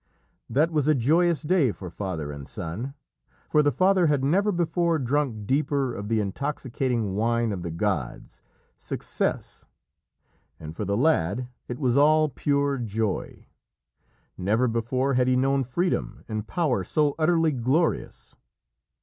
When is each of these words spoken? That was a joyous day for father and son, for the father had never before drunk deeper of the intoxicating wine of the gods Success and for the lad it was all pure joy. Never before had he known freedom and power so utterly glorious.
That 0.49 0.71
was 0.71 0.87
a 0.87 0.95
joyous 0.95 1.43
day 1.43 1.71
for 1.71 1.91
father 1.91 2.31
and 2.31 2.47
son, 2.47 2.95
for 3.47 3.61
the 3.61 3.71
father 3.71 4.07
had 4.07 4.23
never 4.23 4.51
before 4.51 4.97
drunk 4.97 5.45
deeper 5.45 5.93
of 5.93 6.07
the 6.09 6.19
intoxicating 6.19 7.13
wine 7.13 7.51
of 7.51 7.61
the 7.61 7.69
gods 7.69 8.41
Success 8.77 9.65
and 10.59 10.75
for 10.75 10.85
the 10.85 10.97
lad 10.97 11.49
it 11.67 11.77
was 11.77 11.97
all 11.97 12.29
pure 12.29 12.79
joy. 12.79 13.45
Never 14.39 14.67
before 14.67 15.13
had 15.13 15.27
he 15.27 15.35
known 15.35 15.63
freedom 15.63 16.23
and 16.27 16.47
power 16.47 16.83
so 16.83 17.13
utterly 17.19 17.51
glorious. 17.51 18.33